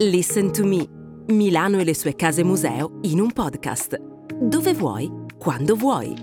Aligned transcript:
Listen 0.00 0.52
to 0.52 0.66
Me, 0.66 0.86
Milano 1.28 1.78
e 1.78 1.84
le 1.84 1.94
sue 1.94 2.14
case 2.14 2.44
museo 2.44 2.98
in 3.04 3.18
un 3.18 3.32
podcast. 3.32 3.96
Dove 3.96 4.74
vuoi, 4.74 5.10
quando 5.38 5.74
vuoi. 5.74 6.14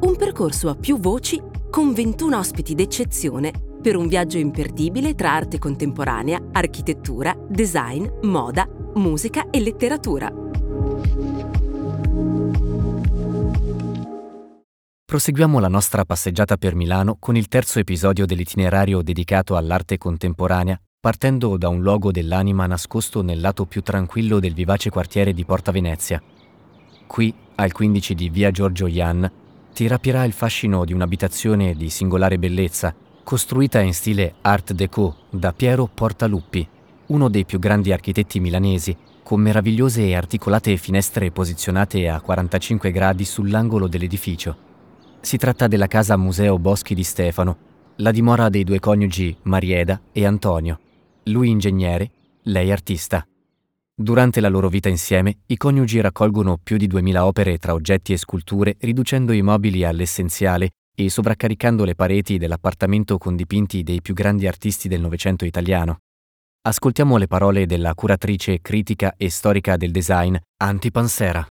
Un 0.00 0.14
percorso 0.16 0.68
a 0.68 0.76
più 0.76 1.00
voci 1.00 1.42
con 1.70 1.92
21 1.92 2.38
ospiti 2.38 2.76
d'eccezione 2.76 3.50
per 3.82 3.96
un 3.96 4.06
viaggio 4.06 4.38
imperdibile 4.38 5.16
tra 5.16 5.32
arte 5.32 5.58
contemporanea, 5.58 6.50
architettura, 6.52 7.36
design, 7.48 8.06
moda, 8.22 8.68
musica 8.94 9.50
e 9.50 9.58
letteratura. 9.58 10.32
Proseguiamo 15.04 15.58
la 15.58 15.68
nostra 15.68 16.04
passeggiata 16.04 16.56
per 16.56 16.76
Milano 16.76 17.16
con 17.18 17.34
il 17.34 17.48
terzo 17.48 17.80
episodio 17.80 18.26
dell'itinerario 18.26 19.02
dedicato 19.02 19.56
all'arte 19.56 19.98
contemporanea, 19.98 20.80
partendo 21.04 21.58
da 21.58 21.68
un 21.68 21.82
luogo 21.82 22.10
dell'anima 22.10 22.64
nascosto 22.64 23.20
nel 23.20 23.38
lato 23.38 23.66
più 23.66 23.82
tranquillo 23.82 24.40
del 24.40 24.54
vivace 24.54 24.88
quartiere 24.88 25.34
di 25.34 25.44
Porta 25.44 25.70
Venezia. 25.70 26.18
Qui, 27.06 27.34
al 27.56 27.72
15 27.72 28.14
di 28.14 28.30
via 28.30 28.50
Giorgio 28.50 28.86
Ian, 28.86 29.30
ti 29.74 29.86
rapirà 29.86 30.24
il 30.24 30.32
fascino 30.32 30.82
di 30.86 30.94
un'abitazione 30.94 31.74
di 31.74 31.90
singolare 31.90 32.38
bellezza, 32.38 32.94
costruita 33.22 33.80
in 33.80 33.92
stile 33.92 34.36
Art 34.40 34.72
Deco 34.72 35.16
da 35.28 35.52
Piero 35.52 35.90
Portaluppi, 35.92 36.66
uno 37.08 37.28
dei 37.28 37.44
più 37.44 37.58
grandi 37.58 37.92
architetti 37.92 38.40
milanesi, 38.40 38.96
con 39.22 39.42
meravigliose 39.42 40.06
e 40.06 40.14
articolate 40.14 40.74
finestre 40.78 41.30
posizionate 41.30 42.08
a 42.08 42.18
45 42.18 42.90
gradi 42.90 43.26
sull'angolo 43.26 43.88
dell'edificio. 43.88 44.56
Si 45.20 45.36
tratta 45.36 45.66
della 45.66 45.86
casa 45.86 46.16
Museo 46.16 46.58
Boschi 46.58 46.94
di 46.94 47.04
Stefano, 47.04 47.56
la 47.96 48.10
dimora 48.10 48.48
dei 48.48 48.64
due 48.64 48.80
coniugi 48.80 49.36
Marieda 49.42 50.00
e 50.10 50.24
Antonio, 50.24 50.78
lui 51.24 51.48
ingegnere, 51.50 52.10
lei 52.42 52.70
artista. 52.70 53.26
Durante 53.96 54.40
la 54.40 54.48
loro 54.48 54.68
vita 54.68 54.88
insieme, 54.88 55.38
i 55.46 55.56
coniugi 55.56 56.00
raccolgono 56.00 56.58
più 56.62 56.76
di 56.76 56.86
2000 56.86 57.24
opere 57.24 57.58
tra 57.58 57.74
oggetti 57.74 58.12
e 58.12 58.16
sculture, 58.16 58.76
riducendo 58.80 59.32
i 59.32 59.40
mobili 59.40 59.84
all'essenziale 59.84 60.70
e 60.94 61.08
sovraccaricando 61.08 61.84
le 61.84 61.94
pareti 61.94 62.38
dell'appartamento 62.38 63.18
con 63.18 63.36
dipinti 63.36 63.82
dei 63.82 64.02
più 64.02 64.14
grandi 64.14 64.46
artisti 64.46 64.88
del 64.88 65.00
Novecento 65.00 65.44
italiano. 65.44 65.98
Ascoltiamo 66.62 67.16
le 67.16 67.26
parole 67.26 67.66
della 67.66 67.94
curatrice 67.94 68.60
critica 68.60 69.14
e 69.16 69.30
storica 69.30 69.76
del 69.76 69.90
design, 69.90 70.34
Anti 70.62 70.90
Pansera. 70.90 71.46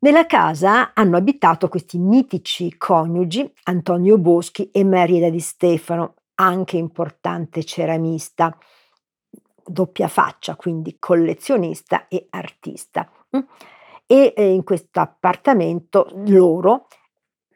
Nella 0.00 0.26
casa 0.26 0.94
hanno 0.94 1.16
abitato 1.16 1.68
questi 1.68 1.98
mitici 1.98 2.76
coniugi 2.76 3.48
Antonio 3.64 4.18
Boschi 4.18 4.70
e 4.72 4.82
Marieda 4.82 5.30
di 5.30 5.38
Stefano, 5.38 6.14
anche 6.34 6.76
importante 6.76 7.62
ceramista, 7.62 8.56
doppia 9.64 10.08
faccia, 10.08 10.56
quindi 10.56 10.96
collezionista 10.98 12.08
e 12.08 12.26
artista. 12.30 13.10
E 14.06 14.34
eh, 14.36 14.52
in 14.52 14.64
questo 14.64 15.00
appartamento 15.00 16.08
loro 16.26 16.86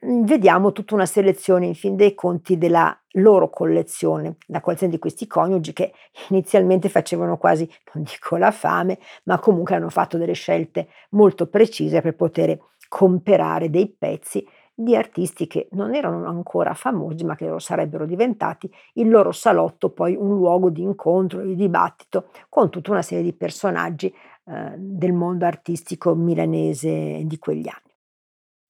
Mhmm, 0.07 0.25
vediamo 0.25 0.73
tutta 0.73 0.95
una 0.95 1.07
selezione 1.07 1.67
in 1.67 1.75
fin 1.75 1.97
dei 1.97 2.15
conti 2.15 2.59
della 2.59 2.97
loro 3.12 3.49
collezione, 3.51 4.37
la 4.47 4.61
collezione 4.61 4.93
di 4.93 4.99
questi 4.99 5.27
coniugi 5.27 5.73
che 5.73 5.93
inizialmente 6.29 6.89
facevano 6.89 7.39
quasi, 7.39 7.69
non 7.95 8.05
dico 8.05 8.37
la 8.37 8.51
fame, 8.51 8.99
ma 9.25 9.39
comunque 9.39 9.75
hanno 9.75 9.89
fatto 9.89 10.19
delle 10.19 10.34
scelte 10.34 10.89
molto 11.11 11.49
precise 11.49 12.03
per 12.03 12.15
poter 12.15 12.59
comperare 12.89 13.71
dei 13.71 13.89
pezzi 13.89 14.47
di 14.78 14.94
artisti 14.94 15.46
che 15.46 15.69
non 15.72 15.94
erano 15.94 16.27
ancora 16.28 16.74
famosi 16.74 17.24
ma 17.24 17.34
che 17.34 17.48
lo 17.48 17.58
sarebbero 17.58 18.05
diventati, 18.05 18.70
il 18.94 19.08
loro 19.08 19.32
salotto 19.32 19.88
poi 19.91 20.14
un 20.14 20.36
luogo 20.36 20.69
di 20.69 20.82
incontro, 20.82 21.42
di 21.42 21.55
dibattito 21.55 22.28
con 22.50 22.69
tutta 22.69 22.91
una 22.91 23.00
serie 23.00 23.24
di 23.24 23.32
personaggi 23.32 24.06
eh, 24.08 24.74
del 24.77 25.14
mondo 25.14 25.47
artistico 25.47 26.14
milanese 26.14 27.22
di 27.24 27.38
quegli 27.38 27.69
anni. 27.69 27.94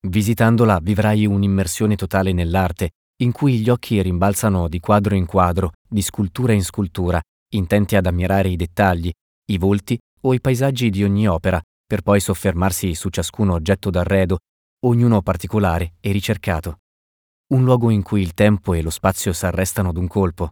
Visitandola 0.09 0.79
vivrai 0.81 1.27
un'immersione 1.27 1.97
totale 1.97 2.33
nell'arte, 2.33 2.91
in 3.23 3.33
cui 3.33 3.59
gli 3.59 3.69
occhi 3.69 4.01
rimbalzano 4.01 4.69
di 4.69 4.79
quadro 4.79 5.17
in 5.17 5.27
quadro, 5.27 5.73
di 5.89 6.03
scultura 6.03 6.53
in 6.53 6.63
scultura, 6.63 7.21
intenti 7.55 7.97
ad 7.97 8.07
ammirare 8.07 8.49
i 8.49 8.57
dettagli, 8.57 9.11
i 9.47 9.59
volti 9.59 9.99
o 10.23 10.35
i 10.35 10.41
paesaggi 10.41 10.91
di 10.91 11.03
ogni 11.03 11.27
opera, 11.27 11.61
per 11.85 12.03
poi 12.03 12.21
soffermarsi 12.21 12.95
su 12.95 13.09
ciascun 13.09 13.51
oggetto 13.51 13.91
d'arredo, 13.91 14.39
ognuno 14.81 15.23
particolare 15.23 15.95
e 16.01 16.13
ricercato. 16.13 16.79
Un 17.49 17.65
luogo 17.65 17.91
in 17.91 18.03
cui 18.03 18.21
il 18.21 18.35
tempo 18.35 18.75
e 18.75 18.83
lo 18.83 18.91
spazio 18.91 19.33
s'arrestano 19.33 19.93
d'un 19.93 20.07
colpo. 20.07 20.51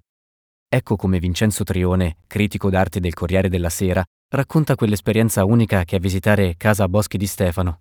Ecco 0.68 0.96
come 0.96 1.18
Vincenzo 1.18 1.64
Trione, 1.64 2.16
critico 2.26 2.70
d'arte 2.70 3.00
del 3.00 3.14
Corriere 3.14 3.48
della 3.48 3.70
Sera, 3.70 4.04
racconta 4.34 4.74
quell'esperienza 4.74 5.44
unica 5.44 5.84
che 5.84 5.96
è 5.96 6.00
visitare 6.00 6.54
Casa 6.56 6.88
Boschi 6.88 7.18
di 7.18 7.26
Stefano, 7.26 7.80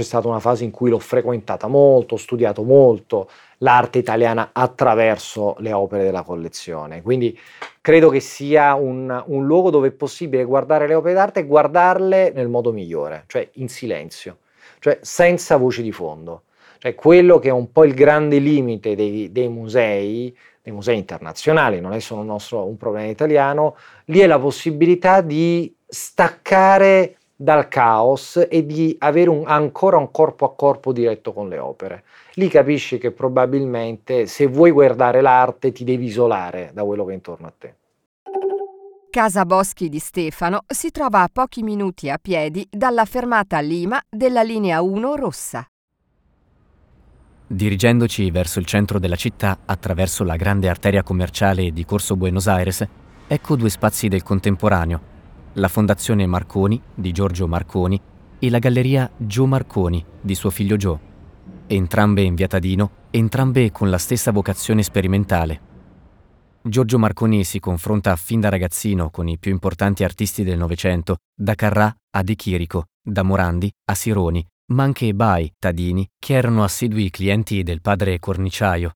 c'è 0.00 0.06
stata 0.06 0.28
una 0.28 0.40
fase 0.40 0.64
in 0.64 0.70
cui 0.70 0.88
l'ho 0.88 0.98
frequentata 0.98 1.66
molto, 1.66 2.14
ho 2.14 2.18
studiato 2.18 2.62
molto 2.62 3.28
l'arte 3.58 3.98
italiana 3.98 4.50
attraverso 4.54 5.56
le 5.58 5.74
opere 5.74 6.04
della 6.04 6.22
collezione. 6.22 7.02
Quindi 7.02 7.38
credo 7.82 8.08
che 8.08 8.20
sia 8.20 8.74
un, 8.74 9.22
un 9.26 9.44
luogo 9.44 9.68
dove 9.68 9.88
è 9.88 9.92
possibile 9.92 10.44
guardare 10.44 10.86
le 10.86 10.94
opere 10.94 11.12
d'arte 11.12 11.40
e 11.40 11.46
guardarle 11.46 12.32
nel 12.34 12.48
modo 12.48 12.72
migliore, 12.72 13.24
cioè 13.26 13.46
in 13.54 13.68
silenzio, 13.68 14.38
cioè 14.80 14.98
senza 15.02 15.56
voci 15.56 15.82
di 15.82 15.92
fondo. 15.92 16.42
Cioè 16.78 16.94
quello 16.94 17.38
che 17.38 17.48
è 17.48 17.52
un 17.52 17.70
po' 17.70 17.84
il 17.84 17.94
grande 17.94 18.38
limite 18.38 18.96
dei, 18.96 19.30
dei 19.30 19.48
musei, 19.48 20.36
dei 20.62 20.72
musei 20.72 20.96
internazionali, 20.96 21.78
non 21.78 21.92
è 21.92 22.00
solo 22.00 22.22
un, 22.22 22.26
nostro, 22.26 22.66
un 22.66 22.76
problema 22.78 23.08
italiano, 23.08 23.76
lì 24.06 24.20
è 24.20 24.26
la 24.26 24.38
possibilità 24.38 25.20
di 25.20 25.72
staccare 25.86 27.16
dal 27.36 27.68
caos 27.68 28.46
e 28.50 28.66
di 28.66 28.96
avere 28.98 29.30
un, 29.30 29.44
ancora 29.46 29.96
un 29.96 30.10
corpo 30.10 30.44
a 30.46 30.54
corpo 30.54 30.92
diretto 30.92 31.32
con 31.32 31.48
le 31.48 31.58
opere. 31.58 32.04
Lì 32.34 32.48
capisci 32.48 32.98
che 32.98 33.12
probabilmente 33.12 34.26
se 34.26 34.46
vuoi 34.46 34.70
guardare 34.70 35.20
l'arte 35.20 35.72
ti 35.72 35.84
devi 35.84 36.06
isolare 36.06 36.70
da 36.72 36.84
quello 36.84 37.04
che 37.04 37.12
è 37.12 37.14
intorno 37.14 37.46
a 37.46 37.52
te. 37.56 37.74
Casa 39.10 39.44
Boschi 39.44 39.88
di 39.88 39.98
Stefano 39.98 40.60
si 40.68 40.92
trova 40.92 41.22
a 41.22 41.28
pochi 41.30 41.64
minuti 41.64 42.08
a 42.08 42.16
piedi 42.16 42.64
dalla 42.70 43.04
fermata 43.04 43.58
Lima 43.58 44.00
della 44.08 44.42
linea 44.42 44.80
1 44.82 45.16
rossa. 45.16 45.66
Dirigendoci 47.48 48.30
verso 48.30 48.60
il 48.60 48.66
centro 48.66 49.00
della 49.00 49.16
città 49.16 49.58
attraverso 49.64 50.22
la 50.22 50.36
grande 50.36 50.68
arteria 50.68 51.02
commerciale 51.02 51.72
di 51.72 51.84
Corso 51.84 52.14
Buenos 52.14 52.46
Aires, 52.46 52.86
ecco 53.26 53.56
due 53.56 53.68
spazi 53.68 54.06
del 54.06 54.22
contemporaneo 54.22 55.18
la 55.54 55.66
Fondazione 55.66 56.24
Marconi 56.26 56.80
di 56.94 57.10
Giorgio 57.10 57.48
Marconi 57.48 58.00
e 58.38 58.48
la 58.48 58.60
Galleria 58.60 59.10
Gio 59.16 59.46
Marconi 59.46 60.04
di 60.20 60.36
suo 60.36 60.50
figlio 60.50 60.76
Gio, 60.76 61.00
entrambe 61.66 62.22
in 62.22 62.36
Viatadino, 62.36 62.90
entrambe 63.10 63.72
con 63.72 63.90
la 63.90 63.98
stessa 63.98 64.30
vocazione 64.30 64.84
sperimentale. 64.84 65.69
Giorgio 66.62 66.98
Marconi 66.98 67.42
si 67.44 67.58
confronta 67.58 68.14
fin 68.16 68.38
da 68.38 68.50
ragazzino 68.50 69.08
con 69.08 69.28
i 69.28 69.38
più 69.38 69.50
importanti 69.50 70.04
artisti 70.04 70.44
del 70.44 70.58
Novecento, 70.58 71.20
da 71.34 71.54
Carrà 71.54 71.94
a 72.10 72.22
De 72.22 72.34
Chirico, 72.34 72.88
da 73.02 73.22
Morandi 73.22 73.72
a 73.86 73.94
Sironi, 73.94 74.46
ma 74.72 74.82
anche 74.82 75.14
Bai, 75.14 75.50
Tadini, 75.58 76.06
che 76.18 76.34
erano 76.34 76.62
assidui 76.62 77.08
clienti 77.08 77.62
del 77.62 77.80
padre 77.80 78.18
corniciaio. 78.18 78.92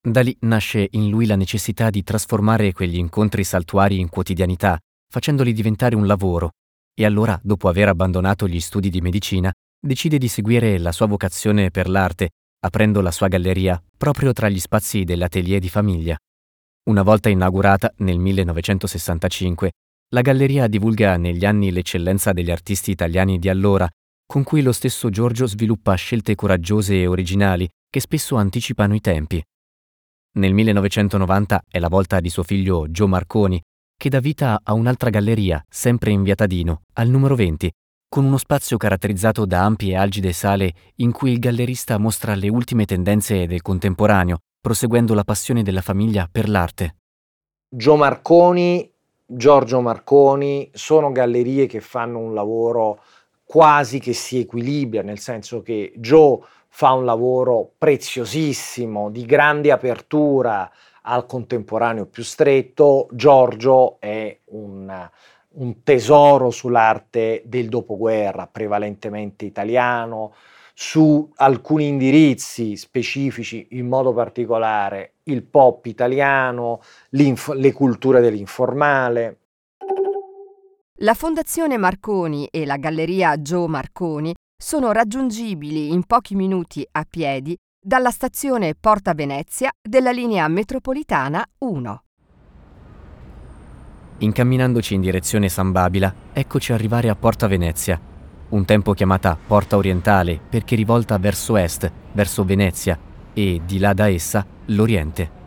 Da 0.00 0.22
lì 0.22 0.34
nasce 0.40 0.88
in 0.92 1.10
lui 1.10 1.26
la 1.26 1.36
necessità 1.36 1.90
di 1.90 2.02
trasformare 2.02 2.72
quegli 2.72 2.96
incontri 2.96 3.44
saltuari 3.44 4.00
in 4.00 4.08
quotidianità, 4.08 4.78
facendoli 5.06 5.52
diventare 5.52 5.94
un 5.94 6.06
lavoro, 6.06 6.52
e 6.94 7.04
allora, 7.04 7.38
dopo 7.42 7.68
aver 7.68 7.88
abbandonato 7.88 8.48
gli 8.48 8.58
studi 8.58 8.88
di 8.88 9.02
medicina, 9.02 9.52
decide 9.78 10.16
di 10.16 10.28
seguire 10.28 10.78
la 10.78 10.92
sua 10.92 11.06
vocazione 11.06 11.70
per 11.70 11.90
l'arte, 11.90 12.30
aprendo 12.60 13.02
la 13.02 13.10
sua 13.10 13.28
galleria 13.28 13.82
proprio 13.98 14.32
tra 14.32 14.48
gli 14.48 14.58
spazi 14.58 15.04
dell'atelier 15.04 15.60
di 15.60 15.68
famiglia. 15.68 16.16
Una 16.82 17.02
volta 17.02 17.28
inaugurata 17.28 17.92
nel 17.98 18.18
1965, 18.18 19.72
la 20.12 20.22
galleria 20.22 20.66
divulga 20.66 21.16
negli 21.18 21.44
anni 21.44 21.70
l'eccellenza 21.70 22.32
degli 22.32 22.50
artisti 22.50 22.90
italiani 22.90 23.38
di 23.38 23.48
allora, 23.48 23.88
con 24.26 24.42
cui 24.42 24.62
lo 24.62 24.72
stesso 24.72 25.10
Giorgio 25.10 25.46
sviluppa 25.46 25.94
scelte 25.94 26.34
coraggiose 26.34 26.94
e 26.94 27.06
originali 27.06 27.68
che 27.88 28.00
spesso 28.00 28.36
anticipano 28.36 28.94
i 28.94 29.00
tempi. 29.00 29.42
Nel 30.38 30.54
1990 30.54 31.62
è 31.68 31.78
la 31.78 31.88
volta 31.88 32.20
di 32.20 32.30
suo 32.30 32.44
figlio 32.44 32.90
Gio 32.90 33.06
Marconi 33.06 33.60
che 33.96 34.08
dà 34.08 34.20
vita 34.20 34.60
a 34.62 34.72
un'altra 34.72 35.10
galleria, 35.10 35.62
sempre 35.68 36.10
in 36.10 36.22
via 36.22 36.34
Tadino, 36.34 36.84
al 36.94 37.08
numero 37.08 37.34
20, 37.34 37.70
con 38.08 38.24
uno 38.24 38.38
spazio 38.38 38.78
caratterizzato 38.78 39.44
da 39.44 39.64
ampie 39.64 39.92
e 39.92 39.96
algide 39.96 40.32
sale 40.32 40.72
in 40.96 41.12
cui 41.12 41.32
il 41.32 41.38
gallerista 41.38 41.98
mostra 41.98 42.34
le 42.34 42.48
ultime 42.48 42.86
tendenze 42.86 43.46
del 43.46 43.60
contemporaneo, 43.60 44.38
proseguendo 44.60 45.14
la 45.14 45.24
passione 45.24 45.62
della 45.62 45.80
famiglia 45.80 46.28
per 46.30 46.48
l'arte. 46.48 46.96
Gio 47.68 47.96
Marconi, 47.96 48.92
Giorgio 49.24 49.80
Marconi 49.80 50.70
sono 50.72 51.12
gallerie 51.12 51.66
che 51.66 51.80
fanno 51.80 52.18
un 52.18 52.34
lavoro 52.34 53.00
quasi 53.44 53.98
che 53.98 54.12
si 54.12 54.38
equilibra, 54.38 55.02
nel 55.02 55.18
senso 55.18 55.62
che 55.62 55.92
Gio 55.96 56.46
fa 56.68 56.92
un 56.92 57.04
lavoro 57.04 57.72
preziosissimo, 57.76 59.10
di 59.10 59.24
grande 59.24 59.72
apertura 59.72 60.70
al 61.02 61.26
contemporaneo 61.26 62.06
più 62.06 62.22
stretto. 62.22 63.08
Giorgio 63.10 63.96
è 63.98 64.38
un, 64.46 65.08
un 65.48 65.82
tesoro 65.82 66.50
sull'arte 66.50 67.42
del 67.44 67.68
dopoguerra, 67.68 68.46
prevalentemente 68.46 69.44
italiano, 69.44 70.32
su 70.82 71.30
alcuni 71.36 71.88
indirizzi 71.88 72.74
specifici, 72.74 73.66
in 73.72 73.86
modo 73.86 74.14
particolare 74.14 75.16
il 75.24 75.42
pop 75.42 75.84
italiano, 75.84 76.80
le 77.10 77.72
culture 77.74 78.22
dell'informale. 78.22 79.40
La 81.00 81.12
Fondazione 81.12 81.76
Marconi 81.76 82.48
e 82.50 82.64
la 82.64 82.78
Galleria 82.78 83.42
Gio 83.42 83.68
Marconi 83.68 84.34
sono 84.56 84.92
raggiungibili 84.92 85.92
in 85.92 86.04
pochi 86.06 86.34
minuti 86.34 86.82
a 86.92 87.06
piedi 87.08 87.54
dalla 87.78 88.10
stazione 88.10 88.74
Porta 88.74 89.12
Venezia 89.12 89.70
della 89.86 90.12
linea 90.12 90.48
metropolitana 90.48 91.46
1. 91.58 92.02
Incamminandoci 94.16 94.94
in 94.94 95.02
direzione 95.02 95.50
San 95.50 95.72
Babila, 95.72 96.12
eccoci 96.32 96.72
arrivare 96.72 97.10
a 97.10 97.14
Porta 97.14 97.46
Venezia, 97.46 98.00
un 98.50 98.64
tempo 98.64 98.94
chiamata 98.94 99.36
Porta 99.46 99.76
Orientale 99.76 100.40
perché 100.48 100.74
rivolta 100.74 101.18
verso 101.18 101.56
est, 101.56 101.90
verso 102.12 102.44
Venezia 102.44 102.98
e 103.32 103.60
di 103.64 103.78
là 103.78 103.92
da 103.92 104.08
essa 104.08 104.44
l'Oriente. 104.66 105.38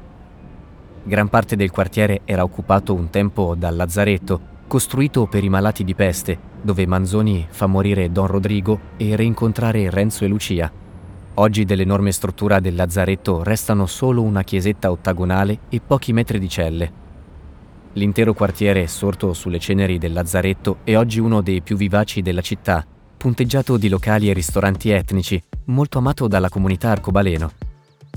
Gran 1.03 1.27
parte 1.27 1.55
del 1.55 1.71
quartiere 1.71 2.21
era 2.23 2.43
occupato 2.43 2.93
un 2.93 3.09
tempo 3.09 3.55
dal 3.57 3.75
lazzaretto, 3.75 4.51
costruito 4.67 5.25
per 5.25 5.43
i 5.43 5.49
malati 5.49 5.83
di 5.83 5.95
peste, 5.95 6.39
dove 6.61 6.87
Manzoni 6.87 7.45
fa 7.49 7.67
morire 7.67 8.09
Don 8.09 8.27
Rodrigo 8.27 8.79
e 8.95 9.15
reincontrare 9.17 9.89
Renzo 9.89 10.23
e 10.23 10.27
Lucia. 10.27 10.71
Oggi 11.35 11.65
dell'enorme 11.65 12.11
struttura 12.13 12.61
del 12.61 12.75
lazzaretto 12.75 13.43
restano 13.43 13.85
solo 13.85 14.21
una 14.21 14.43
chiesetta 14.43 14.89
ottagonale 14.89 15.59
e 15.67 15.81
pochi 15.85 16.13
metri 16.13 16.39
di 16.39 16.47
celle. 16.47 17.01
L'intero 17.93 18.33
quartiere, 18.33 18.87
sorto 18.87 19.33
sulle 19.33 19.59
ceneri 19.59 19.97
del 19.97 20.13
lazzaretto, 20.13 20.77
è 20.83 20.95
oggi 20.95 21.19
uno 21.19 21.41
dei 21.41 21.61
più 21.61 21.75
vivaci 21.75 22.21
della 22.21 22.41
città, 22.41 22.85
punteggiato 23.23 23.77
di 23.77 23.87
locali 23.87 24.29
e 24.29 24.33
ristoranti 24.33 24.89
etnici, 24.89 25.41
molto 25.67 25.97
amato 25.97 26.27
dalla 26.27 26.49
comunità 26.49 26.89
arcobaleno. 26.89 27.53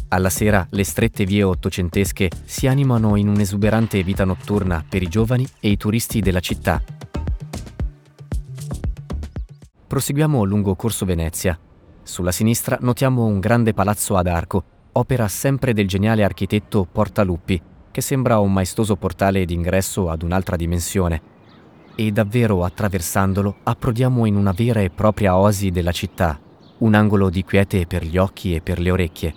Alla 0.09 0.31
sera 0.31 0.67
le 0.71 0.83
strette 0.83 1.25
vie 1.25 1.45
ottocentesche 1.45 2.29
si 2.45 2.67
animano 2.67 3.15
in 3.15 3.29
un'esuberante 3.29 4.03
vita 4.03 4.25
notturna 4.25 4.85
per 4.87 5.03
i 5.03 5.09
giovani 5.09 5.47
e 5.61 5.69
i 5.69 5.77
turisti 5.77 6.19
della 6.21 6.41
città. 6.41 6.83
Proseguiamo 9.87 10.43
lungo 10.43 10.75
Corso 10.75 11.05
Venezia. 11.05 11.57
Sulla 12.03 12.33
sinistra 12.33 12.77
notiamo 12.81 13.27
un 13.27 13.39
grande 13.39 13.75
palazzo 13.75 14.17
ad 14.17 14.27
arco, 14.27 14.65
opera 14.91 15.29
sempre 15.29 15.73
del 15.73 15.87
geniale 15.87 16.25
architetto 16.25 16.85
Portaluppi, 16.85 17.63
che 17.93 18.01
sembra 18.01 18.41
un 18.41 18.53
maestoso 18.53 18.97
portale 18.97 19.45
d'ingresso 19.45 20.11
ad 20.11 20.23
un'altra 20.25 20.57
dimensione. 20.57 21.36
E 21.97 22.13
davvero 22.13 22.63
attraversandolo 22.63 23.57
approdiamo 23.65 24.27
in 24.27 24.37
una 24.37 24.53
vera 24.53 24.81
e 24.81 24.91
propria 24.91 25.37
oasi 25.37 25.71
della 25.71 25.93
città, 25.93 26.39
un 26.79 26.95
angolo 26.95 27.31
di 27.31 27.43
quiete 27.43 27.87
per 27.87 28.05
gli 28.05 28.19
occhi 28.19 28.55
e 28.55 28.61
per 28.61 28.79
le 28.79 28.91
orecchie 28.91 29.35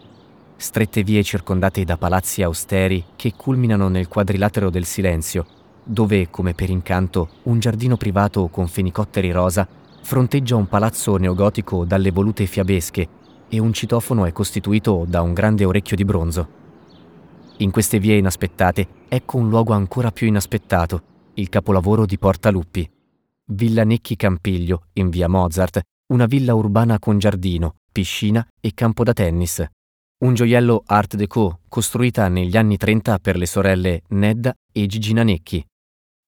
strette 0.59 1.03
vie 1.03 1.23
circondate 1.23 1.85
da 1.85 1.95
palazzi 1.95 2.43
austeri 2.43 3.03
che 3.15 3.33
culminano 3.35 3.87
nel 3.87 4.09
quadrilatero 4.09 4.69
del 4.69 4.83
silenzio, 4.83 5.45
dove, 5.83 6.29
come 6.29 6.53
per 6.53 6.69
incanto, 6.69 7.29
un 7.43 7.59
giardino 7.59 7.95
privato 7.95 8.49
con 8.49 8.67
fenicotteri 8.67 9.31
rosa 9.31 9.65
fronteggia 10.01 10.57
un 10.57 10.67
palazzo 10.67 11.15
neogotico 11.15 11.85
dalle 11.85 12.11
volute 12.11 12.45
fiabesche 12.45 13.07
e 13.47 13.59
un 13.59 13.71
citofono 13.71 14.25
è 14.25 14.33
costituito 14.33 15.05
da 15.07 15.21
un 15.21 15.33
grande 15.33 15.63
orecchio 15.63 15.95
di 15.95 16.03
bronzo. 16.03 16.47
In 17.57 17.71
queste 17.71 17.99
vie 17.99 18.17
inaspettate 18.17 18.87
ecco 19.07 19.37
un 19.37 19.47
luogo 19.47 19.71
ancora 19.71 20.11
più 20.11 20.27
inaspettato, 20.27 21.01
il 21.39 21.49
capolavoro 21.49 22.05
di 22.05 22.17
Porta 22.17 22.51
Luppi. 22.51 22.89
Villa 23.51 23.83
Necchi 23.83 24.15
Campiglio, 24.15 24.87
in 24.93 25.09
via 25.09 25.29
Mozart, 25.29 25.81
una 26.13 26.25
villa 26.25 26.53
urbana 26.53 26.99
con 26.99 27.17
giardino, 27.17 27.77
piscina 27.91 28.45
e 28.59 28.73
campo 28.73 29.03
da 29.03 29.13
tennis. 29.13 29.65
Un 30.23 30.33
gioiello 30.33 30.83
Art 30.85 31.15
Deco 31.15 31.61
costruita 31.69 32.27
negli 32.27 32.57
anni 32.57 32.75
30 32.75 33.19
per 33.19 33.37
le 33.37 33.45
sorelle 33.45 34.01
Nedda 34.09 34.53
e 34.71 34.85
Gigina 34.85 35.23
Necchi. 35.23 35.65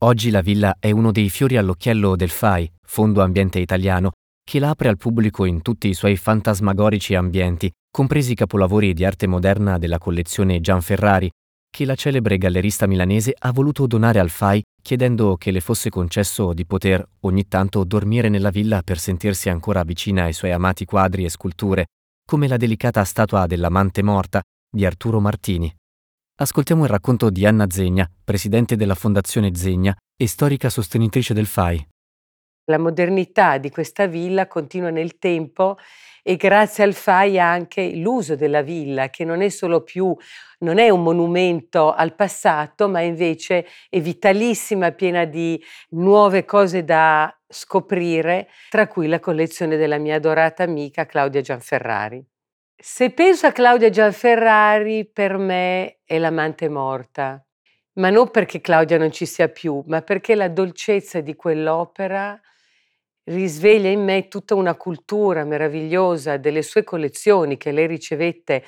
Oggi 0.04 0.30
la 0.32 0.42
villa 0.42 0.78
è 0.80 0.92
uno 0.92 1.12
dei 1.12 1.30
fiori 1.30 1.58
all'occhiello 1.58 2.16
del 2.16 2.30
FAI, 2.30 2.72
Fondo 2.82 3.22
Ambiente 3.22 3.60
Italiano, 3.60 4.12
che 4.44 4.60
l'apre 4.60 4.88
al 4.88 4.98
pubblico 4.98 5.46
in 5.46 5.62
tutti 5.62 5.90
i 5.90 5.94
suoi 5.94 6.16
fantasmagorici 6.16 7.16
ambienti, 7.16 7.70
compresi 7.92 8.32
i 8.32 8.36
capolavori 8.36 8.94
di 8.94 9.04
arte 9.04 9.28
moderna 9.28 9.78
della 9.78 9.98
collezione 9.98 10.62
Gianferrari, 10.62 11.30
che 11.72 11.86
la 11.86 11.96
celebre 11.96 12.38
gallerista 12.38 12.86
milanese 12.86 13.34
ha 13.36 13.52
voluto 13.52 13.88
donare 13.88 14.20
al 14.20 14.30
FAI 14.30 14.62
chiedendo 14.82 15.38
che 15.38 15.52
le 15.52 15.62
fosse 15.62 15.90
concesso 15.90 16.54
di 16.54 16.66
poter 16.66 17.08
ogni 17.22 17.48
tanto 17.48 17.84
dormire 17.84 18.30
nella 18.30 18.50
villa 18.50 18.82
per 18.84 19.00
sentirsi 19.00 19.50
ancora 19.50 19.84
vicina 19.84 20.24
ai 20.24 20.34
suoi 20.34 20.52
amati 20.52 20.86
quadri 20.86 21.24
e 21.24 21.30
sculture, 21.30 21.86
come 22.28 22.48
la 22.48 22.58
delicata 22.58 23.04
statua 23.04 23.46
dell'amante 23.46 24.04
morta 24.04 24.42
di 24.70 24.86
Arturo 24.86 25.20
Martini. 25.20 25.74
Ascoltiamo 26.36 26.84
il 26.84 26.90
racconto 26.90 27.30
di 27.30 27.46
Anna 27.46 27.70
Zegna, 27.70 28.10
presidente 28.24 28.76
della 28.76 28.96
Fondazione 28.96 29.56
Zegna 29.56 29.96
e 30.16 30.28
storica 30.28 30.70
sostenitrice 30.70 31.34
del 31.34 31.46
FAI. 31.46 31.88
La 32.66 32.80
modernità 32.80 33.58
di 33.58 33.70
questa 33.70 34.08
villa 34.08 34.48
continua 34.48 34.90
nel 34.90 35.18
tempo 35.20 35.78
e 36.24 36.36
grazie 36.36 36.84
al 36.84 36.94
FAI 36.94 37.40
anche 37.40 37.96
l'uso 37.96 38.36
della 38.36 38.62
villa, 38.62 39.10
che 39.10 39.26
non 39.26 39.42
è 39.42 39.50
solo 39.50 39.82
più, 39.82 40.16
non 40.60 40.78
è 40.78 40.90
un 40.90 41.04
monumento 41.04 41.92
al 41.92 42.16
passato, 42.16 42.88
ma 42.88 43.02
invece 43.02 43.66
è 43.90 44.00
vitalissima, 44.00 44.92
piena 44.92 45.26
di 45.26 45.62
nuove 45.90 46.46
cose 46.46 46.84
da 46.84 47.34
scoprire, 47.48 48.48
tra 48.70 48.88
cui 48.88 49.08
la 49.08 49.20
collezione 49.20 49.78
della 49.78 49.98
mia 49.98 50.16
adorata 50.16 50.64
amica 50.64 51.06
Claudia 51.06 51.42
Gianferrari. 51.42 52.24
Se 52.76 53.12
penso 53.12 53.46
a 53.46 53.52
Claudia 53.52 53.90
Gianferrari, 53.90 55.08
per 55.08 55.38
me 55.38 56.00
è 56.04 56.18
l'amante 56.18 56.68
morta, 56.68 57.44
ma 57.94 58.10
non 58.10 58.32
perché 58.32 58.62
Claudia 58.62 58.98
non 58.98 59.12
ci 59.12 59.26
sia 59.26 59.50
più, 59.50 59.84
ma 59.88 60.02
perché 60.02 60.34
la 60.34 60.48
dolcezza 60.48 61.20
di 61.20 61.36
quell'opera 61.36 62.40
risveglia 63.26 63.90
in 63.90 64.04
me 64.04 64.28
tutta 64.28 64.56
una 64.56 64.76
cultura 64.76 65.44
meravigliosa 65.46 66.38
delle 66.38 66.62
sue 66.64 66.84
collezioni 66.84 67.58
che 67.58 67.72
lei 67.72 67.88
ricevette 67.88 68.64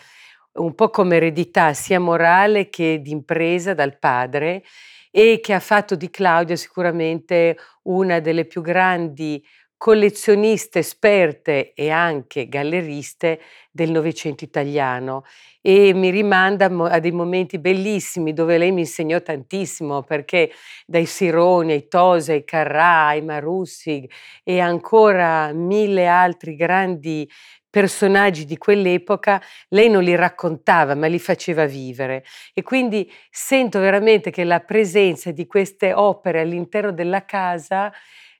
un 0.53 0.75
po' 0.75 0.89
come 0.89 1.15
eredità 1.15 1.73
sia 1.73 1.99
morale 1.99 2.69
che 2.69 2.99
di 3.01 3.11
impresa 3.11 3.73
dal 3.73 3.97
padre 3.97 4.63
e 5.11 5.39
che 5.41 5.53
ha 5.53 5.59
fatto 5.59 5.95
di 5.95 6.09
Claudia 6.09 6.55
sicuramente 6.55 7.57
una 7.83 8.19
delle 8.19 8.45
più 8.45 8.61
grandi 8.61 9.43
collezioniste 9.83 10.79
esperte 10.79 11.73
e 11.73 11.89
anche 11.89 12.47
galleriste 12.47 13.41
del 13.69 13.91
Novecento 13.91 14.45
italiano 14.45 15.25
e 15.59 15.93
mi 15.93 16.09
rimanda 16.09 16.67
a 16.67 16.99
dei 16.99 17.11
momenti 17.11 17.59
bellissimi 17.59 18.31
dove 18.31 18.57
lei 18.57 18.71
mi 18.71 18.79
insegnò 18.79 19.21
tantissimo 19.21 20.01
perché 20.03 20.51
dai 20.85 21.05
Sironi 21.05 21.73
ai 21.73 21.89
Tosi 21.89 22.31
ai 22.31 22.45
Carrà 22.45 23.07
ai 23.07 23.23
Marussi 23.23 24.09
e 24.41 24.61
ancora 24.61 25.51
mille 25.51 26.07
altri 26.07 26.55
grandi 26.55 27.29
personaggi 27.69 28.45
di 28.45 28.55
quell'epoca, 28.55 29.41
lei 29.69 29.89
non 29.89 30.03
li 30.03 30.13
raccontava, 30.15 30.93
ma 30.93 31.07
li 31.07 31.17
faceva 31.17 31.65
vivere. 31.65 32.23
E 32.53 32.61
quindi 32.61 33.11
sento 33.31 33.79
veramente 33.79 34.29
che 34.29 34.43
la 34.43 34.59
presenza 34.59 35.31
di 35.31 35.47
queste 35.47 35.91
opere 35.91 36.41
all'interno 36.41 36.91
della 36.93 37.25
casa 37.25 37.91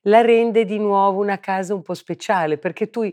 la 0.03 0.21
rende 0.21 0.65
di 0.65 0.79
nuovo 0.79 1.19
una 1.21 1.39
casa 1.39 1.73
un 1.73 1.81
po' 1.81 1.93
speciale, 1.93 2.57
perché 2.57 2.89
tu 2.89 3.09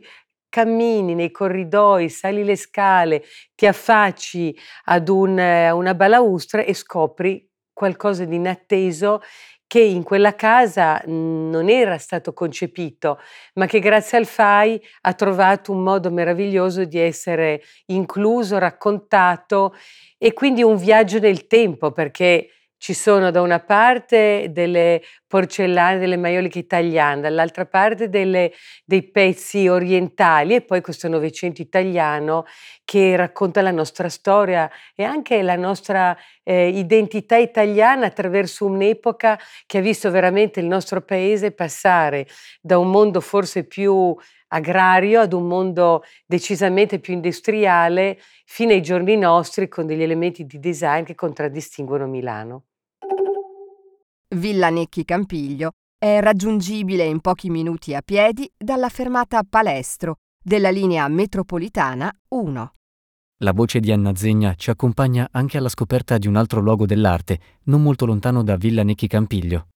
cammini 0.49 1.15
nei 1.15 1.31
corridoi, 1.31 2.09
sali 2.09 2.45
le 2.45 2.57
scale, 2.57 3.23
ti 3.55 3.67
affacci 3.67 4.57
ad 4.87 5.09
un, 5.09 5.39
una 5.39 5.95
balaustra 5.95 6.63
e 6.63 6.75
scopri 6.75 7.49
qualcosa 7.73 8.25
di 8.25 8.37
inatteso 8.37 9.23
che 9.67 9.81
in 9.81 10.03
quella 10.03 10.35
casa 10.35 11.01
non 11.07 11.69
era 11.69 11.97
stato 11.99 12.33
concepito, 12.33 13.21
ma 13.55 13.67
che 13.67 13.79
grazie 13.79 14.19
al 14.19 14.27
FAI 14.27 14.83
ha 15.03 15.15
trovato 15.15 15.71
un 15.71 15.83
modo 15.85 16.11
meraviglioso 16.11 16.85
di 16.85 16.99
essere 16.99 17.63
incluso, 17.87 18.59
raccontato 18.59 19.75
e 20.19 20.33
quindi 20.33 20.65
un 20.65 20.77
viaggio 20.77 21.21
nel 21.21 21.47
tempo, 21.47 21.93
perché 21.93 22.49
ci 22.81 22.95
sono 22.95 23.31
da 23.31 23.43
una 23.43 23.61
parte 23.61 24.47
delle 24.49 25.03
porcellane, 25.27 25.99
delle 25.99 26.17
maioliche 26.17 26.61
italiane, 26.61 27.21
dall'altra 27.21 27.67
parte 27.67 28.09
delle, 28.09 28.53
dei 28.87 29.03
pezzi 29.11 29.69
orientali 29.69 30.55
e 30.55 30.63
poi 30.63 30.81
questo 30.81 31.07
Novecento 31.07 31.61
italiano 31.61 32.47
che 32.83 33.17
racconta 33.17 33.61
la 33.61 33.71
nostra 33.71 34.09
storia 34.09 34.71
e 34.95 35.05
anche 35.05 35.43
la 35.43 35.57
nostra 35.57 36.17
eh, 36.43 36.69
identità 36.69 37.37
italiana 37.37 38.07
attraverso 38.07 38.65
un'epoca 38.65 39.39
che 39.67 39.79
ha 39.79 39.83
visto 39.83 40.11
veramente 40.11 40.61
il 40.61 40.67
nostro 40.67 41.03
paese 41.03 41.53
passare 41.53 42.27
da 42.63 42.79
un 42.79 42.91
mondo 42.91 43.21
forse 43.21 43.65
più 43.67 44.17
agrario 44.49 45.21
ad 45.21 45.35
un 45.35 45.47
mondo 45.47 46.03
decisamente 46.25 46.99
più 46.99 47.13
industriale 47.13 48.19
fino 48.47 48.73
ai 48.73 48.81
giorni 48.81 49.19
nostri 49.19 49.69
con 49.69 49.85
degli 49.85 50.03
elementi 50.03 50.47
di 50.47 50.59
design 50.59 51.05
che 51.05 51.15
contraddistinguono 51.15 52.07
Milano. 52.07 52.65
Villa 54.37 54.71
Necchi 54.71 55.05
Campiglio 55.05 55.73
è 55.99 56.21
raggiungibile 56.21 57.03
in 57.03 57.19
pochi 57.21 57.51
minuti 57.51 57.97
a 57.97 58.01
piedi 58.01 58.49
dalla 58.57 58.89
fermata 58.89 59.43
Palestro 59.43 60.19
della 60.41 60.71
linea 60.71 61.09
metropolitana 61.09 62.09
1. 62.29 62.75
La 63.39 63.53
voce 63.53 63.81
di 63.81 63.91
Anna 63.91 64.15
Zegna 64.15 64.55
ci 64.55 64.71
accompagna 64.71 65.29
anche 65.33 65.59
alla 65.59 65.69
scoperta 65.69 66.17
di 66.17 66.29
un 66.29 66.37
altro 66.37 66.61
luogo 66.61 66.87
dell'arte, 66.87 67.41
non 67.65 67.83
molto 67.83 68.07
lontano 68.07 68.45
da 68.45 68.55
Villa 68.55 68.85
Necchi 68.85 69.09
Campiglio. 69.09 69.71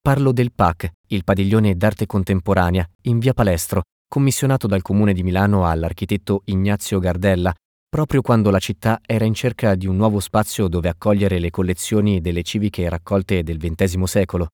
Parlo 0.00 0.32
del 0.32 0.50
PAC, 0.52 0.90
il 1.06 1.22
padiglione 1.22 1.76
d'arte 1.76 2.06
contemporanea, 2.06 2.84
in 3.02 3.20
via 3.20 3.34
Palestro, 3.34 3.82
commissionato 4.08 4.66
dal 4.66 4.82
Comune 4.82 5.12
di 5.12 5.22
Milano 5.22 5.68
all'architetto 5.68 6.42
Ignazio 6.46 6.98
Gardella, 6.98 7.54
proprio 7.94 8.22
quando 8.22 8.48
la 8.48 8.58
città 8.58 9.00
era 9.04 9.26
in 9.26 9.34
cerca 9.34 9.74
di 9.74 9.86
un 9.86 9.96
nuovo 9.96 10.18
spazio 10.18 10.66
dove 10.66 10.88
accogliere 10.88 11.38
le 11.38 11.50
collezioni 11.50 12.22
delle 12.22 12.42
civiche 12.42 12.88
raccolte 12.88 13.42
del 13.42 13.58
XX 13.58 14.02
secolo. 14.04 14.48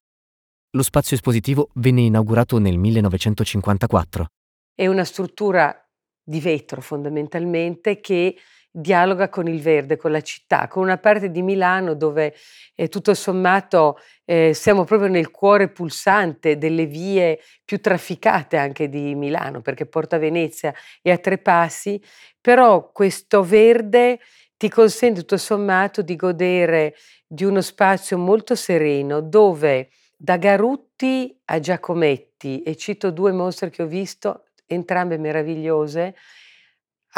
Lo 0.72 0.82
spazio 0.82 1.14
espositivo 1.14 1.68
venne 1.74 2.00
inaugurato 2.00 2.58
nel 2.58 2.78
1954. 2.78 4.26
È 4.74 4.88
una 4.88 5.04
struttura 5.04 5.72
di 6.20 6.40
vetro 6.40 6.80
fondamentalmente 6.80 8.00
che 8.00 8.36
dialoga 8.70 9.28
con 9.28 9.48
il 9.48 9.60
verde, 9.60 9.96
con 9.96 10.10
la 10.10 10.20
città, 10.20 10.68
con 10.68 10.82
una 10.82 10.98
parte 10.98 11.30
di 11.30 11.42
Milano 11.42 11.94
dove 11.94 12.34
eh, 12.74 12.88
tutto 12.88 13.14
sommato 13.14 13.98
eh, 14.24 14.52
siamo 14.54 14.84
proprio 14.84 15.08
nel 15.08 15.30
cuore 15.30 15.68
pulsante 15.68 16.58
delle 16.58 16.86
vie 16.86 17.40
più 17.64 17.80
trafficate 17.80 18.56
anche 18.56 18.88
di 18.88 19.14
Milano, 19.14 19.60
perché 19.62 19.86
Porta 19.86 20.18
Venezia 20.18 20.74
è 21.02 21.10
a 21.10 21.18
tre 21.18 21.38
passi, 21.38 22.00
però 22.40 22.92
questo 22.92 23.42
verde 23.42 24.20
ti 24.56 24.68
consente 24.68 25.20
tutto 25.20 25.36
sommato 25.36 26.02
di 26.02 26.16
godere 26.16 26.94
di 27.26 27.44
uno 27.44 27.60
spazio 27.60 28.18
molto 28.18 28.54
sereno 28.54 29.20
dove 29.20 29.90
da 30.16 30.36
Garutti 30.36 31.40
a 31.44 31.60
Giacometti, 31.60 32.62
e 32.62 32.74
cito 32.76 33.10
due 33.12 33.30
mostre 33.32 33.70
che 33.70 33.82
ho 33.82 33.86
visto, 33.86 34.46
entrambe 34.66 35.16
meravigliose, 35.16 36.14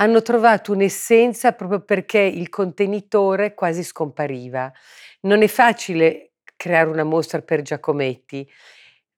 hanno 0.00 0.22
trovato 0.22 0.72
un'essenza 0.72 1.52
proprio 1.52 1.80
perché 1.84 2.20
il 2.20 2.48
contenitore 2.48 3.52
quasi 3.54 3.82
scompariva. 3.84 4.72
Non 5.22 5.42
è 5.42 5.46
facile 5.46 6.32
creare 6.56 6.88
una 6.88 7.04
mostra 7.04 7.42
per 7.42 7.60
Giacometti, 7.60 8.48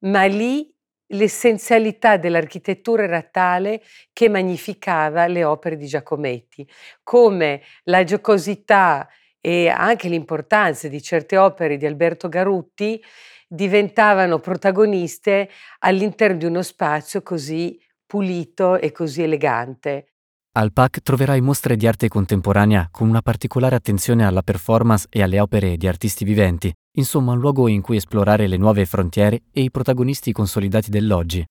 ma 0.00 0.24
lì 0.24 0.68
l'essenzialità 1.12 2.16
dell'architettura 2.16 3.04
era 3.04 3.22
tale 3.22 3.82
che 4.12 4.28
magnificava 4.28 5.26
le 5.28 5.44
opere 5.44 5.76
di 5.76 5.86
Giacometti, 5.86 6.68
come 7.04 7.62
la 7.84 8.02
giocosità 8.02 9.08
e 9.40 9.68
anche 9.68 10.08
l'importanza 10.08 10.88
di 10.88 11.00
certe 11.00 11.36
opere 11.36 11.76
di 11.76 11.86
Alberto 11.86 12.28
Garutti 12.28 13.00
diventavano 13.46 14.40
protagoniste 14.40 15.48
all'interno 15.80 16.38
di 16.38 16.44
uno 16.46 16.62
spazio 16.62 17.22
così 17.22 17.80
pulito 18.04 18.78
e 18.78 18.90
così 18.90 19.22
elegante. 19.22 20.11
Al 20.54 20.70
PAC 20.70 21.00
troverai 21.00 21.40
mostre 21.40 21.76
di 21.76 21.86
arte 21.86 22.08
contemporanea 22.08 22.88
con 22.90 23.08
una 23.08 23.22
particolare 23.22 23.74
attenzione 23.74 24.26
alla 24.26 24.42
performance 24.42 25.06
e 25.08 25.22
alle 25.22 25.40
opere 25.40 25.78
di 25.78 25.88
artisti 25.88 26.26
viventi, 26.26 26.70
insomma 26.98 27.32
un 27.32 27.38
luogo 27.38 27.68
in 27.68 27.80
cui 27.80 27.96
esplorare 27.96 28.46
le 28.46 28.58
nuove 28.58 28.84
frontiere 28.84 29.44
e 29.50 29.62
i 29.62 29.70
protagonisti 29.70 30.30
consolidati 30.30 30.90
dell'oggi. 30.90 31.42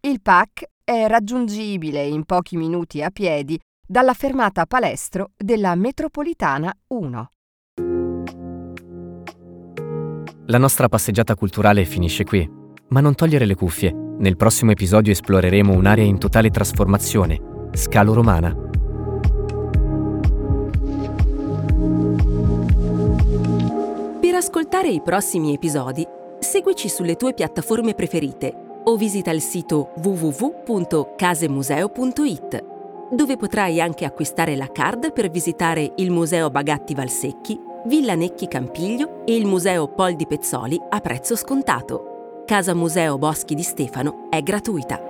Il 0.00 0.20
PAC 0.20 0.68
è 0.84 1.06
raggiungibile 1.06 2.04
in 2.04 2.24
pochi 2.24 2.58
minuti 2.58 3.02
a 3.02 3.08
piedi 3.08 3.58
dalla 3.82 4.12
fermata 4.12 4.66
Palestro 4.66 5.30
della 5.34 5.74
Metropolitana 5.74 6.70
1. 6.88 7.30
La 10.44 10.58
nostra 10.58 10.90
passeggiata 10.90 11.34
culturale 11.34 11.86
finisce 11.86 12.24
qui, 12.24 12.46
ma 12.88 13.00
non 13.00 13.14
togliere 13.14 13.46
le 13.46 13.54
cuffie 13.54 14.07
nel 14.18 14.36
prossimo 14.36 14.72
episodio 14.72 15.12
esploreremo 15.12 15.72
un'area 15.72 16.04
in 16.04 16.18
totale 16.18 16.50
trasformazione, 16.50 17.40
Scalo 17.72 18.12
Romana. 18.14 18.54
Per 24.20 24.34
ascoltare 24.34 24.88
i 24.88 25.00
prossimi 25.02 25.54
episodi, 25.54 26.04
seguici 26.40 26.88
sulle 26.88 27.14
tue 27.16 27.34
piattaforme 27.34 27.94
preferite 27.94 28.80
o 28.84 28.96
visita 28.96 29.30
il 29.30 29.40
sito 29.40 29.92
www.casemuseo.it, 30.02 32.64
dove 33.12 33.36
potrai 33.36 33.80
anche 33.80 34.04
acquistare 34.04 34.56
la 34.56 34.72
card 34.72 35.12
per 35.12 35.30
visitare 35.30 35.92
il 35.96 36.10
Museo 36.10 36.50
Bagatti 36.50 36.94
Valsecchi, 36.94 37.58
Villa 37.86 38.14
Necchi 38.14 38.48
Campiglio 38.48 39.24
e 39.24 39.36
il 39.36 39.46
Museo 39.46 39.86
Pol 39.88 40.16
di 40.16 40.26
Pezzoli 40.26 40.76
a 40.88 40.98
prezzo 41.00 41.36
scontato. 41.36 42.07
Casa 42.48 42.74
Museo 42.74 43.18
Boschi 43.18 43.54
di 43.54 43.62
Stefano 43.62 44.28
è 44.30 44.42
gratuita. 44.42 45.07